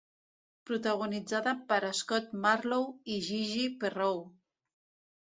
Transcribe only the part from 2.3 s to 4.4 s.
Marlowe i Gigi Perreau.